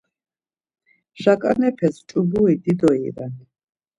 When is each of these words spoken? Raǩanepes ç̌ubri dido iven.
Raǩanepes 1.23 1.95
ç̌ubri 2.07 2.55
dido 2.63 2.89
iven. 3.07 3.33